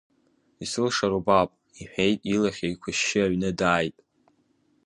[0.63, 1.49] Исылшар убап,—
[1.81, 3.95] иҳәеит, илахь еиқәышьшьы аҩны дааит.